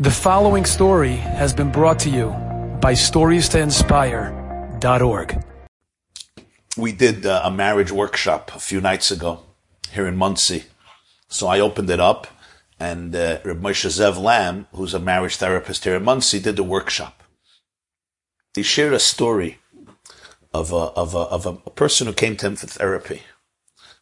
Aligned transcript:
The 0.00 0.12
following 0.12 0.64
story 0.64 1.16
has 1.16 1.52
been 1.52 1.72
brought 1.72 1.98
to 2.00 2.08
you 2.08 2.28
by 2.80 2.92
StoriesToInspire.org. 2.92 5.44
We 6.76 6.92
did 6.92 7.26
uh, 7.26 7.40
a 7.42 7.50
marriage 7.50 7.90
workshop 7.90 8.52
a 8.54 8.60
few 8.60 8.80
nights 8.80 9.10
ago 9.10 9.40
here 9.90 10.06
in 10.06 10.16
Monsey. 10.16 10.66
So 11.26 11.48
I 11.48 11.58
opened 11.58 11.90
it 11.90 11.98
up 11.98 12.28
and 12.78 13.16
uh, 13.16 13.40
Reb 13.44 13.60
Moshe 13.60 13.88
Zev 13.88 14.22
Lamb, 14.22 14.68
who's 14.72 14.94
a 14.94 15.00
marriage 15.00 15.34
therapist 15.34 15.82
here 15.82 15.96
in 15.96 16.04
Monsey, 16.04 16.38
did 16.38 16.54
the 16.54 16.62
workshop. 16.62 17.24
He 18.54 18.62
shared 18.62 18.92
a 18.92 19.00
story 19.00 19.58
of 20.54 20.70
a, 20.70 20.92
of 20.94 21.16
a, 21.16 21.26
of 21.26 21.44
a 21.44 21.54
person 21.70 22.06
who 22.06 22.12
came 22.12 22.36
to 22.36 22.46
him 22.46 22.54
for 22.54 22.68
therapy. 22.68 23.22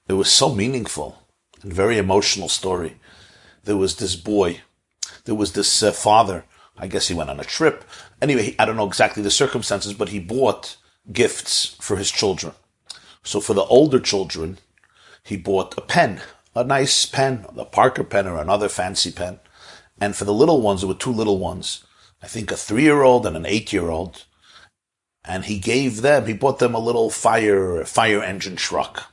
It 0.09 0.13
was 0.13 0.31
so 0.31 0.55
meaningful 0.55 1.23
and 1.63 1.73
very 1.73 1.97
emotional 1.97 2.51
story. 2.51 2.97
There 3.65 3.79
was 3.79 3.97
this 3.97 4.15
boy 4.15 4.61
there 5.27 5.35
was 5.35 5.53
this 5.53 5.83
uh, 5.83 5.93
father. 5.93 6.45
I 6.79 6.87
guess 6.87 7.09
he 7.09 7.15
went 7.15 7.31
on 7.31 7.41
a 7.41 7.45
trip. 7.45 7.85
Anyway, 8.21 8.55
I 8.59 8.65
don't 8.65 8.77
know 8.77 8.89
exactly 8.89 9.23
the 9.23 9.31
circumstances, 9.31 9.95
but 9.95 10.09
he 10.09 10.19
bought 10.19 10.77
gifts 11.13 11.77
for 11.81 11.97
his 11.97 12.11
children. 12.11 12.55
So 13.23 13.41
for 13.41 13.55
the 13.55 13.65
older 13.65 14.01
children, 14.01 14.59
he 15.23 15.37
bought 15.37 15.77
a 15.77 15.81
pen, 15.81 16.21
a 16.55 16.65
nice 16.65 17.07
pen, 17.07 17.47
a 17.57 17.65
Parker 17.65 18.05
pen 18.05 18.27
or 18.27 18.39
another 18.39 18.69
fancy 18.69 19.11
pen. 19.11 19.41
And 20.01 20.15
for 20.15 20.25
the 20.25 20.35
little 20.35 20.61
ones, 20.61 20.81
there 20.81 20.89
were 20.89 20.95
two 20.95 21.13
little 21.13 21.39
ones. 21.39 21.85
I 22.23 22.27
think 22.27 22.51
a 22.51 22.57
three-year-old 22.57 23.27
and 23.27 23.37
an 23.37 23.47
eight-year-old. 23.47 24.25
And 25.25 25.47
he 25.47 25.59
gave 25.59 26.03
them, 26.03 26.27
he 26.27 26.35
bought 26.35 26.61
them 26.61 26.75
a 26.75 26.79
little 26.79 27.11
fire, 27.11 27.85
fire 27.85 28.23
engine 28.23 28.57
truck. 28.57 29.11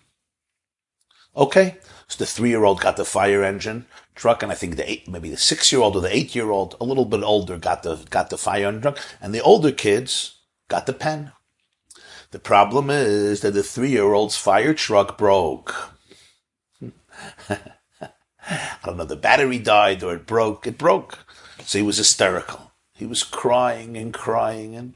Okay. 1.36 1.78
So 2.08 2.18
the 2.18 2.26
three-year-old 2.26 2.82
got 2.82 2.98
the 2.98 3.06
fire 3.06 3.44
engine 3.44 3.86
truck, 4.16 4.44
and 4.44 4.52
I 4.52 4.56
think 4.56 4.76
the 4.76 4.90
eight, 4.90 5.08
maybe 5.08 5.30
the 5.30 5.38
six-year-old 5.38 5.96
or 5.96 6.02
the 6.02 6.16
eight-year-old, 6.16 6.76
a 6.80 6.84
little 6.84 7.06
bit 7.06 7.24
older, 7.24 7.58
got 7.58 7.84
the 7.84 7.96
got 8.10 8.30
the 8.30 8.38
fire 8.38 8.68
engine 8.68 8.82
truck, 8.82 9.00
and 9.22 9.34
the 9.34 9.42
older 9.42 9.72
kids 9.72 10.36
got 10.68 10.86
the 10.86 10.94
pen. 10.94 11.32
The 12.32 12.40
problem 12.40 12.90
is 12.90 13.42
that 13.42 13.54
the 13.54 13.64
three-year-old's 13.64 14.36
fire 14.36 14.74
truck 14.74 15.18
broke. 15.18 15.92
I 18.50 18.80
don't 18.86 18.98
know, 18.98 19.06
the 19.06 19.16
battery 19.16 19.60
died 19.60 20.04
or 20.04 20.16
it 20.16 20.26
broke. 20.26 20.68
It 20.68 20.78
broke. 20.78 21.20
So 21.64 21.78
he 21.78 21.84
was 21.84 21.98
hysterical. 21.98 22.72
He 22.94 23.06
was 23.06 23.24
crying 23.24 23.98
and 23.98 24.14
crying 24.14 24.76
and 24.76 24.94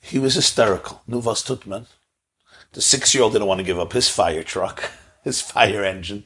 he 0.00 0.18
was 0.18 0.34
hysterical. 0.34 1.02
Nuvas 1.08 1.44
Tutman. 1.44 1.86
The 2.72 2.82
six 2.82 3.14
year 3.14 3.24
old 3.24 3.32
didn't 3.32 3.48
want 3.48 3.58
to 3.58 3.64
give 3.64 3.78
up 3.78 3.92
his 3.92 4.08
fire 4.08 4.42
truck, 4.42 4.90
his 5.26 5.40
fire 5.52 5.84
engine 5.84 6.24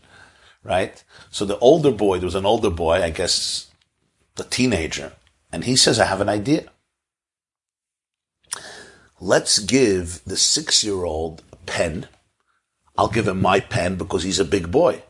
right? 0.62 1.02
So 1.30 1.44
the 1.44 1.58
older 1.58 1.90
boy, 1.90 2.18
there 2.18 2.26
was 2.26 2.34
an 2.34 2.46
older 2.46 2.70
boy, 2.70 3.02
I 3.02 3.10
guess, 3.10 3.70
the 4.36 4.44
teenager, 4.44 5.12
and 5.52 5.64
he 5.64 5.76
says, 5.76 5.98
I 5.98 6.06
have 6.06 6.20
an 6.20 6.28
idea. 6.28 6.66
Let's 9.20 9.58
give 9.58 10.24
the 10.24 10.36
six 10.36 10.82
year 10.82 11.04
old 11.04 11.42
a 11.52 11.56
pen. 11.56 12.08
I'll 12.96 13.08
give 13.08 13.28
him 13.28 13.40
my 13.40 13.60
pen 13.60 13.96
because 13.96 14.22
he's 14.22 14.38
a 14.38 14.44
big 14.44 14.70
boy. 14.70 15.02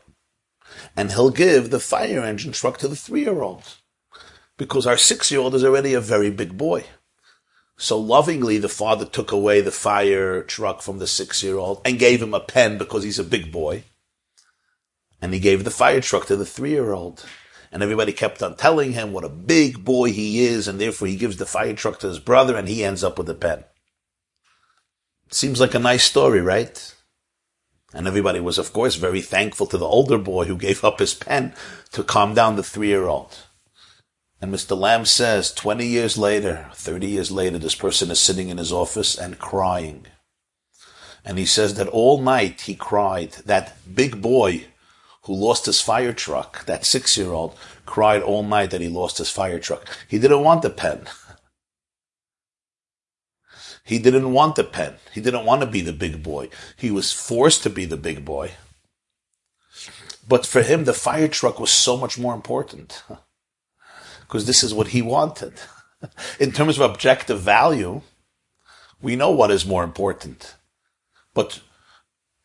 And 0.95 1.11
he'll 1.11 1.29
give 1.29 1.69
the 1.69 1.79
fire 1.79 2.21
engine 2.21 2.51
truck 2.51 2.77
to 2.79 2.87
the 2.87 2.95
three 2.95 3.21
year 3.21 3.41
old 3.41 3.63
because 4.57 4.85
our 4.85 4.97
six 4.97 5.31
year 5.31 5.39
old 5.39 5.55
is 5.55 5.63
already 5.63 5.93
a 5.93 6.01
very 6.01 6.29
big 6.29 6.57
boy. 6.57 6.85
So 7.81 7.97
lovingly, 7.97 8.59
the 8.59 8.69
father 8.69 9.05
took 9.05 9.31
away 9.31 9.59
the 9.59 9.71
fire 9.71 10.43
truck 10.43 10.83
from 10.83 10.99
the 10.99 11.07
six 11.07 11.41
year 11.41 11.57
old 11.57 11.81
and 11.83 11.97
gave 11.97 12.21
him 12.21 12.35
a 12.35 12.39
pen 12.39 12.77
because 12.77 13.03
he's 13.03 13.17
a 13.17 13.23
big 13.23 13.51
boy 13.51 13.85
and 15.19 15.33
he 15.33 15.39
gave 15.39 15.63
the 15.63 15.71
fire 15.71 15.99
truck 15.99 16.27
to 16.27 16.35
the 16.35 16.45
three 16.45 16.69
year 16.69 16.93
old. 16.93 17.25
And 17.71 17.81
everybody 17.81 18.13
kept 18.13 18.43
on 18.43 18.55
telling 18.55 18.93
him 18.93 19.13
what 19.13 19.23
a 19.23 19.29
big 19.29 19.83
boy 19.83 20.11
he 20.11 20.45
is, 20.45 20.67
and 20.67 20.79
therefore 20.79 21.07
he 21.07 21.15
gives 21.15 21.37
the 21.37 21.45
fire 21.47 21.73
truck 21.73 21.97
to 22.01 22.07
his 22.07 22.19
brother, 22.19 22.55
and 22.55 22.67
he 22.67 22.83
ends 22.83 23.03
up 23.03 23.17
with 23.17 23.29
a 23.29 23.33
pen. 23.33 23.63
Seems 25.31 25.59
like 25.59 25.73
a 25.73 25.79
nice 25.79 26.03
story, 26.03 26.41
right? 26.41 26.93
And 27.95 28.07
everybody 28.07 28.41
was, 28.41 28.59
of 28.59 28.73
course, 28.73 28.95
very 28.95 29.21
thankful 29.21 29.65
to 29.67 29.77
the 29.79 29.85
older 29.85 30.19
boy 30.19 30.45
who 30.45 30.55
gave 30.55 30.83
up 30.83 30.99
his 30.99 31.15
pen 31.15 31.55
to 31.93 32.03
calm 32.03 32.35
down 32.35 32.57
the 32.57 32.63
three 32.63 32.89
year 32.89 33.07
old. 33.07 33.37
And 34.41 34.51
Mr. 34.51 34.75
Lamb 34.75 35.05
says, 35.05 35.53
20 35.53 35.85
years 35.85 36.17
later, 36.17 36.67
30 36.73 37.07
years 37.07 37.31
later, 37.31 37.59
this 37.59 37.75
person 37.75 38.09
is 38.09 38.19
sitting 38.19 38.49
in 38.49 38.57
his 38.57 38.71
office 38.71 39.15
and 39.15 39.37
crying. 39.37 40.07
And 41.23 41.37
he 41.37 41.45
says 41.45 41.75
that 41.75 41.87
all 41.87 42.19
night 42.19 42.61
he 42.61 42.73
cried. 42.73 43.33
That 43.45 43.77
big 43.93 44.19
boy 44.19 44.65
who 45.25 45.35
lost 45.35 45.67
his 45.67 45.79
fire 45.79 46.13
truck, 46.13 46.65
that 46.65 46.85
six 46.85 47.15
year 47.15 47.31
old, 47.31 47.55
cried 47.85 48.23
all 48.23 48.41
night 48.41 48.71
that 48.71 48.81
he 48.81 48.89
lost 48.89 49.19
his 49.19 49.29
fire 49.29 49.59
truck. 49.59 49.87
He 50.07 50.17
didn't 50.17 50.43
want 50.43 50.63
the 50.63 50.71
pen. 50.71 51.07
He 53.83 53.97
didn't 53.97 54.31
want 54.31 54.55
the 54.55 54.63
pen. 54.63 54.93
He 55.11 55.21
didn't 55.21 55.43
want 55.43 55.61
to 55.61 55.67
be 55.67 55.81
the 55.81 55.91
big 55.91 56.21
boy. 56.21 56.49
He 56.77 56.91
was 56.91 57.11
forced 57.11 57.63
to 57.63 57.69
be 57.69 57.83
the 57.83 57.97
big 57.97 58.23
boy. 58.23 58.51
But 60.25 60.45
for 60.45 60.61
him, 60.61 60.85
the 60.85 60.93
fire 60.93 61.27
truck 61.27 61.59
was 61.59 61.71
so 61.71 61.97
much 61.97 62.17
more 62.17 62.35
important. 62.35 63.03
Because 64.31 64.45
this 64.45 64.63
is 64.63 64.73
what 64.73 64.87
he 64.87 65.01
wanted. 65.01 65.51
In 66.39 66.53
terms 66.53 66.79
of 66.79 66.89
objective 66.89 67.41
value, 67.41 68.01
we 69.01 69.17
know 69.17 69.29
what 69.29 69.51
is 69.51 69.65
more 69.65 69.83
important. 69.83 70.55
But 71.33 71.59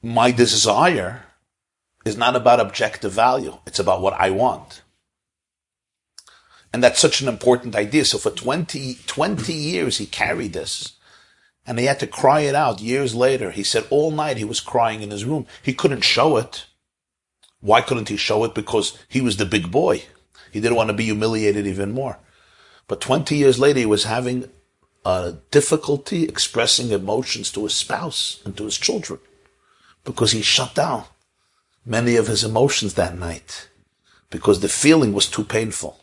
my 0.02 0.32
desire 0.32 1.22
is 2.04 2.16
not 2.16 2.34
about 2.34 2.58
objective 2.58 3.12
value. 3.12 3.58
It's 3.66 3.78
about 3.78 4.00
what 4.00 4.14
I 4.14 4.30
want. 4.30 4.82
And 6.72 6.82
that's 6.82 6.98
such 6.98 7.20
an 7.20 7.28
important 7.28 7.76
idea. 7.76 8.04
So 8.04 8.18
for 8.18 8.30
20, 8.30 8.98
20 9.06 9.52
years, 9.52 9.98
he 9.98 10.06
carried 10.06 10.54
this. 10.54 10.94
And 11.64 11.78
he 11.78 11.84
had 11.84 12.00
to 12.00 12.08
cry 12.08 12.40
it 12.40 12.56
out 12.56 12.80
years 12.80 13.14
later. 13.14 13.52
He 13.52 13.62
said 13.62 13.86
all 13.90 14.10
night 14.10 14.38
he 14.38 14.44
was 14.44 14.58
crying 14.58 15.02
in 15.02 15.12
his 15.12 15.24
room. 15.24 15.46
He 15.62 15.72
couldn't 15.72 16.02
show 16.02 16.36
it. 16.36 16.66
Why 17.60 17.80
couldn't 17.80 18.08
he 18.08 18.16
show 18.16 18.42
it? 18.42 18.56
Because 18.56 18.98
he 19.08 19.20
was 19.20 19.36
the 19.36 19.46
big 19.46 19.70
boy. 19.70 20.02
He 20.56 20.62
didn't 20.62 20.78
want 20.78 20.88
to 20.88 20.94
be 20.94 21.04
humiliated 21.04 21.66
even 21.66 21.92
more. 21.92 22.18
But 22.88 23.02
20 23.02 23.36
years 23.36 23.58
later, 23.58 23.80
he 23.80 23.84
was 23.84 24.04
having 24.04 24.48
a 25.04 25.34
difficulty 25.50 26.24
expressing 26.24 26.92
emotions 26.92 27.52
to 27.52 27.64
his 27.64 27.74
spouse 27.74 28.40
and 28.42 28.56
to 28.56 28.64
his 28.64 28.78
children 28.78 29.20
because 30.02 30.32
he 30.32 30.40
shut 30.40 30.74
down 30.74 31.04
many 31.84 32.16
of 32.16 32.26
his 32.26 32.42
emotions 32.42 32.94
that 32.94 33.18
night 33.18 33.68
because 34.30 34.60
the 34.60 34.68
feeling 34.70 35.12
was 35.12 35.26
too 35.28 35.44
painful. 35.44 36.00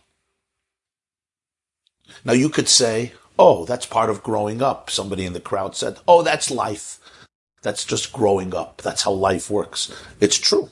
Now 2.23 2.33
you 2.33 2.47
could 2.47 2.69
say, 2.69 3.13
oh, 3.39 3.65
that's 3.65 3.87
part 3.87 4.11
of 4.11 4.21
growing 4.21 4.61
up. 4.61 4.91
Somebody 4.91 5.25
in 5.25 5.33
the 5.33 5.39
crowd 5.39 5.75
said, 5.75 5.97
oh, 6.07 6.21
that's 6.21 6.51
life. 6.51 6.99
That's 7.63 7.83
just 7.83 8.13
growing 8.13 8.53
up. 8.53 8.83
That's 8.83 9.01
how 9.01 9.13
life 9.13 9.49
works. 9.49 9.91
It's 10.19 10.37
true. 10.37 10.69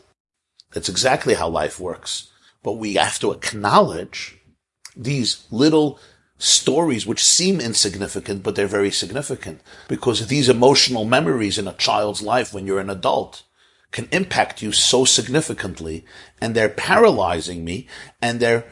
That's 0.72 0.88
exactly 0.88 1.34
how 1.34 1.50
life 1.50 1.80
works. 1.80 2.31
But 2.64 2.74
we 2.74 2.96
have 2.96 3.20
to 3.20 3.32
acknowledge 3.32 4.38
these 4.96 5.46
little 5.50 6.00
stories 6.38 7.06
which 7.06 7.24
seem 7.24 7.60
insignificant, 7.60 8.44
but 8.44 8.56
they're 8.56 8.68
very 8.68 8.92
significant. 8.92 9.62
Because 9.88 10.28
these 10.28 10.50
emotional 10.50 11.06
memories 11.06 11.58
in 11.58 11.68
a 11.68 11.74
child's 11.74 12.22
life 12.22 12.54
when 12.54 12.66
you're 12.66 12.80
an 12.80 12.90
adult 12.90 13.44
can 13.92 14.08
impact 14.12 14.62
you 14.62 14.72
so 14.72 15.06
significantly 15.06 16.06
and 16.40 16.56
they're 16.56 16.70
paralyzing 16.70 17.64
me 17.64 17.88
and 18.22 18.40
they're 18.40 18.66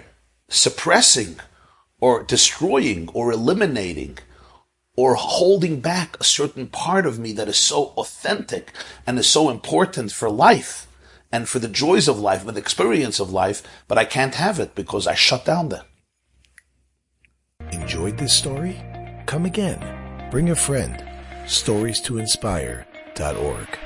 suppressing 0.48 1.40
or 2.00 2.24
destroying 2.24 3.10
or 3.14 3.32
eliminating 3.32 4.18
or 4.96 5.16
holding 5.16 5.80
back 5.80 6.18
a 6.20 6.24
certain 6.24 6.68
part 6.68 7.06
of 7.06 7.20
me 7.20 7.32
that 7.34 7.48
is 7.48 7.58
so 7.58 7.94
authentic 7.98 8.72
and 9.06 9.20
is 9.20 9.28
so 9.28 9.50
important 9.50 10.12
for 10.12 10.30
life 10.30 10.88
and 11.32 11.48
for 11.48 11.60
the 11.60 11.68
joys 11.68 12.08
of 12.08 12.20
life 12.20 12.46
and 12.48 12.56
the 12.56 12.62
experience 12.62 13.20
of 13.20 13.32
life, 13.32 13.62
but 13.88 13.98
I 13.98 14.06
can't 14.06 14.36
have 14.36 14.60
it 14.60 14.76
because 14.76 15.08
I 15.08 15.14
shut 15.14 15.46
down 15.46 15.70
then. 15.70 15.84
Enjoyed 17.72 18.18
this 18.18 18.34
story? 18.34 18.82
Come 19.26 19.46
again. 19.46 20.30
Bring 20.32 20.50
a 20.50 20.56
friend. 20.56 21.04
Stories 21.48 22.02
to 22.02 22.18
inspire.org. 22.18 23.80